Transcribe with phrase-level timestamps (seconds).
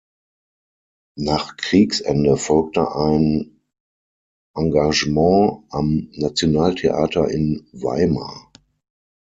[1.19, 3.61] Nach Kriegsende folgte ein
[4.55, 8.51] Engagement am Nationaltheater in Weimar.